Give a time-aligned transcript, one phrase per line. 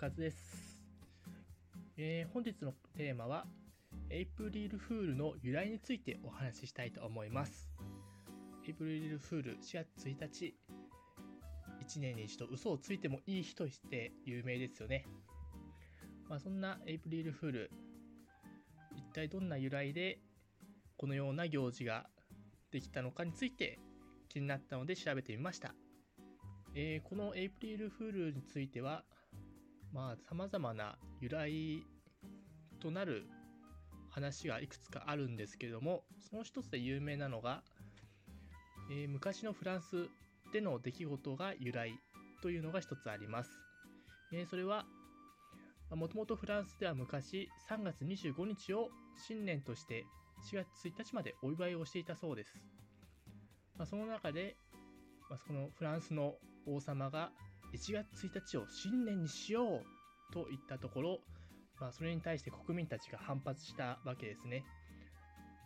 [0.00, 0.82] 和です、
[1.98, 3.44] えー、本日のテーマは
[4.08, 7.68] エイプリルフールの由来についてお話ししたいと思います。
[8.66, 10.54] エイプリルフール4月1日
[11.84, 15.04] 1年に一度嘘をついてもいい日として有名ですよね。
[16.30, 17.70] まあ、そんなエイプリルフール
[18.96, 20.20] 一体どんな由来で
[20.96, 22.06] このような行事が
[22.70, 23.78] できたのかについて
[24.30, 25.74] 気になったので調べてみました。
[26.74, 29.04] えー、このエイプリルフールについては、
[29.92, 31.84] まあ、様々な由来
[32.80, 33.26] となる
[34.10, 37.62] 話がいくつかあるんですけれども、その一つで有名なのが、
[38.90, 40.08] えー、昔のフランス
[40.52, 41.98] での出来事が由来
[42.42, 43.50] というのが一つあります。
[44.32, 44.84] えー、それは、
[45.90, 50.06] もともとフランスでは昔3月25日を新年として
[50.52, 52.54] 4月1日までお祝いをしていたそうです。
[53.76, 54.56] まあ、その中で、
[55.28, 56.34] まあ、そのフランスの
[56.66, 57.32] 王様が
[57.72, 61.18] 1月1日を新年にしようと言ったところ、
[61.80, 64.64] まあ、それに対して国民たちが反発したわけですね。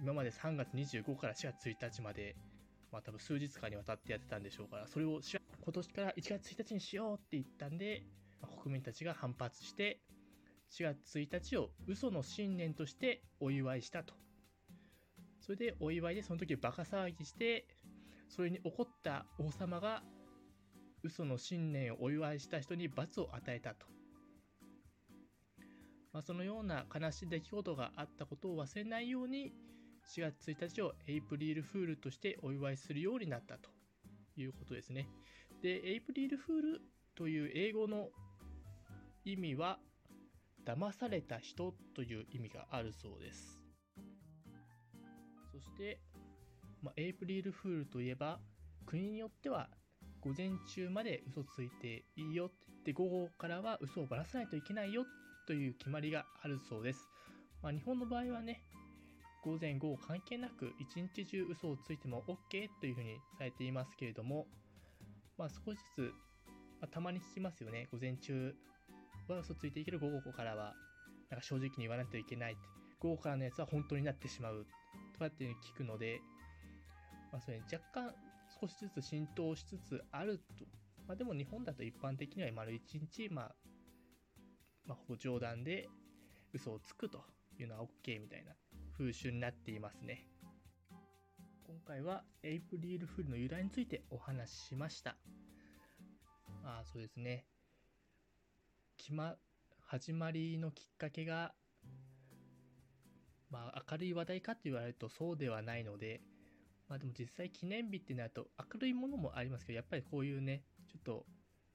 [0.00, 2.34] 今まで3月25から4月1日まで、
[2.90, 5.20] まあ多分数日間にわたってやってたんでしょうから、それを
[5.64, 8.02] 今年から1月1日にしようって言ったんで、
[8.40, 10.00] まあ、国民たちが反発して、
[10.72, 14.14] 4月1日を嘘の新年としてお祝いしたと。
[15.40, 17.66] それでお祝いでその時バカ騒ぎして、
[18.28, 20.02] それに怒った王様が
[21.02, 23.86] 嘘の新年をお祝いした人に罰を与えたと。
[26.12, 29.52] まあ、そのような悲しい出来事があったことを忘れないように
[30.06, 33.70] 4月1日をエイプリルフールとしてお祝いするようになったと
[34.36, 35.08] いうことですね。
[35.62, 36.80] で、エイプリルフール
[37.14, 38.08] という英語の
[39.24, 39.78] 意味は
[40.66, 43.60] 騙された人という意味があるそうです。
[45.50, 46.00] そして、
[46.82, 48.40] まあ、エイプリルフールといえば、
[48.86, 49.68] 国によっては
[50.22, 55.04] 午前中まで嘘ついていいよって午後からは嘘をばらさないといけないよ
[55.48, 57.08] という決まりがあるそうです。
[57.60, 58.62] まあ、日本の場合はね、
[59.44, 64.46] 午前午後関係なく一日中嘘をついても OK というふうにされていますけれども、
[65.36, 66.14] まあ、少しずつ、
[66.80, 67.88] まあ、たまに聞きますよね。
[67.90, 68.54] 午前中
[69.26, 70.74] は嘘ついていける午後からは、
[71.30, 72.62] なんか正直に言わないといけないって。
[73.00, 74.64] 午後からのやつは本当になってしまう。
[75.14, 76.20] とかっていう聞くので、
[77.32, 78.14] まあ、それ若干
[78.62, 80.64] 少しずつ浸透しつつあると。
[81.08, 83.54] まあ、でも日本だと一般的には丸一日、まあ、
[84.86, 85.88] まあ、ほぼ冗談で
[86.52, 87.24] 嘘をつくと
[87.58, 88.52] いうのは OK みたいな
[88.96, 90.28] 風習になっていますね。
[91.66, 95.16] 今回はエイプリルフールの由来についてお話ししました。
[96.62, 97.46] ああ、そうですね。
[98.96, 99.34] 決ま、
[99.80, 101.52] 始まりのきっかけが、
[103.50, 106.20] まあ明るい話題かって言われるとそうではないので、
[106.88, 111.26] まあでも実際記念日ってなると明るいものもありますけど、やっぱりこういうね、ちょっと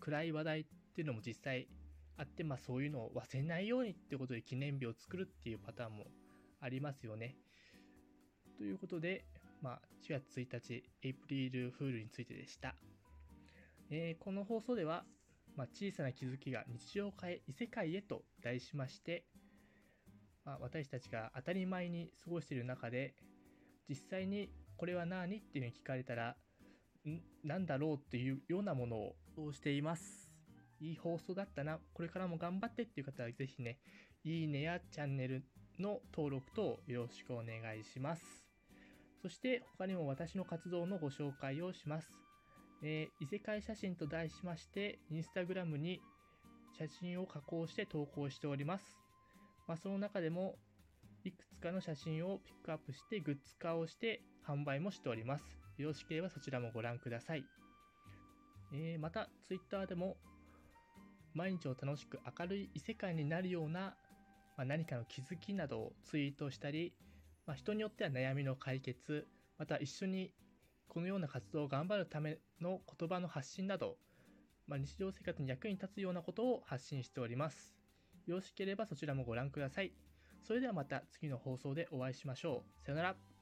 [0.00, 1.68] 暗い話題っていうのも実際
[2.16, 6.06] あって、まあそういうのを忘れないようにってことで記念日を作るっていうパターンも
[6.60, 7.36] ありますよね。
[8.58, 9.24] ということで、
[9.62, 12.74] まあ4月1日、エイプリルフールについてでした。
[13.90, 15.04] えー、この放送では、
[15.56, 19.24] まあ、小さな気づきが日常を変え異世界へと題しまして、
[20.44, 23.14] まあ、私たちが当たり前に過ごしている中で
[23.88, 25.38] 実際にこれは何？
[25.38, 26.36] っていうふうに聞かれたら
[27.08, 27.20] ん？
[27.44, 30.30] 何だろうっていうようなものをしています。
[30.80, 31.78] いい放送だったな。
[31.94, 33.78] これからも頑張ってっていう方はぜひね
[34.24, 35.44] いいねやチャンネル
[35.78, 38.22] の登録等よろしくお願いします。
[39.22, 42.08] そして他にも私の活動のご紹介をします。
[42.82, 46.00] えー、異世界写真と題しまして、インスタグラムに
[46.78, 48.84] 写真を加工して投稿しております。
[49.66, 50.56] まあ、その中でも、
[51.24, 55.44] いくつかの写真をピックアップしてグッズ化をして販売もしております。
[55.78, 57.44] よろしければそちらもご覧ください。
[58.72, 60.16] えー、また、Twitter でも、
[61.34, 63.96] 毎日を楽しく明るい異世界になるような、
[64.56, 66.94] まあ、何かの気づきなどをツイートしたり、
[67.46, 69.26] まあ、人によっては悩みの解決、
[69.58, 70.32] また一緒に
[70.88, 73.98] このような活動を頑張るための言葉の発信など、
[74.66, 77.76] まあ、日常生活に役に立つようなことを発信しております。
[78.26, 79.92] よろしければそちらもご覧ください。
[80.42, 82.84] それではまた次の放送でお会いしましょう。
[82.84, 83.35] さよなら。